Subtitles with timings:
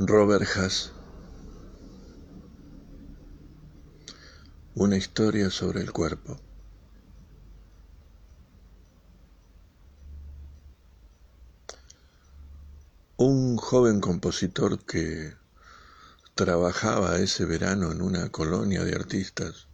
[0.00, 0.92] Robert Haas
[4.74, 6.40] Una historia sobre el cuerpo.
[13.16, 15.34] Un joven compositor que
[16.36, 19.66] trabajaba ese verano en una colonia de artistas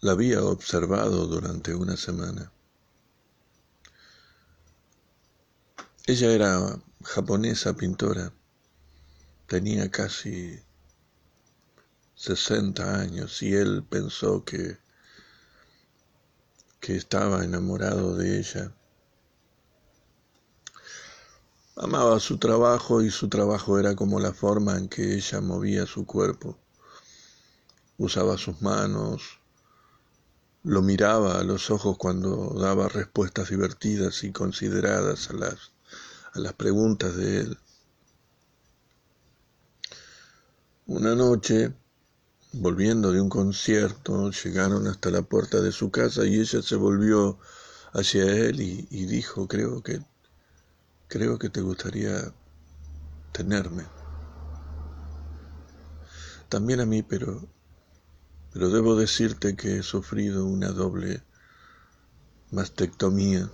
[0.00, 2.52] la había observado durante una semana.
[6.08, 8.32] Ella era japonesa pintora,
[9.46, 10.60] tenía casi
[12.14, 14.78] 60 años y él pensó que,
[16.78, 18.74] que estaba enamorado de ella.
[21.76, 26.04] Amaba su trabajo y su trabajo era como la forma en que ella movía su
[26.04, 26.58] cuerpo.
[27.96, 29.40] Usaba sus manos,
[30.62, 35.72] lo miraba a los ojos cuando daba respuestas divertidas y consideradas a las,
[36.32, 37.58] a las preguntas de él.
[40.86, 41.72] Una noche,
[42.52, 47.38] volviendo de un concierto, llegaron hasta la puerta de su casa y ella se volvió
[47.92, 50.00] hacia él y, dijo, creo que,
[51.08, 52.34] creo que te gustaría
[53.32, 53.84] tenerme.
[56.48, 57.48] También a mí, pero,
[58.52, 61.22] pero debo decirte que he sufrido una doble
[62.50, 63.48] mastectomía.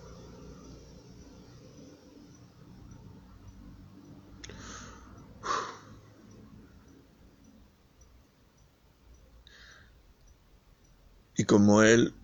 [11.36, 12.14] Y como él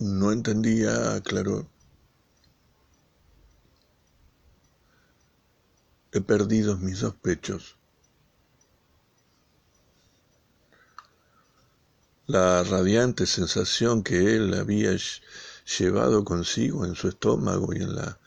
[0.00, 1.68] no entendía, aclaró,
[6.10, 7.76] he perdido mis dos pechos.
[12.26, 14.96] La radiante sensación que él había
[15.78, 18.18] llevado consigo en su estómago y en la,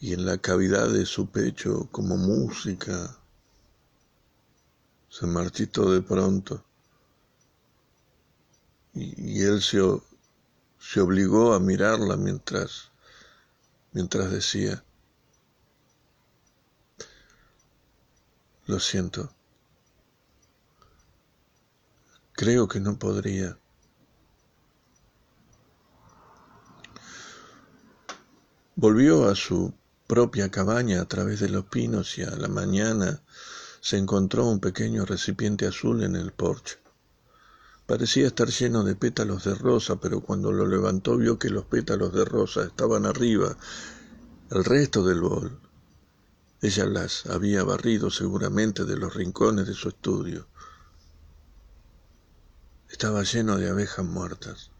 [0.00, 3.18] y en la cavidad de su pecho como música
[5.10, 6.64] se marchitó de pronto
[8.94, 9.78] y, él se,
[10.78, 12.90] se obligó a mirarla mientras,
[13.92, 14.84] mientras decía,
[18.66, 19.32] lo siento,
[22.32, 23.58] creo que no podría.
[28.74, 29.74] Volvió a su
[30.06, 33.22] propia cabaña a través de los pinos y a la mañana
[33.80, 36.81] se encontró un pequeño recipiente azul en el porche.
[37.86, 42.12] Parecía estar lleno de pétalos de rosa, pero cuando lo levantó vio que los pétalos
[42.12, 43.56] de rosa estaban arriba,
[44.50, 45.58] el resto del bol.
[46.60, 50.46] Ella las había barrido seguramente de los rincones de su estudio.
[52.88, 54.70] Estaba lleno de abejas muertas.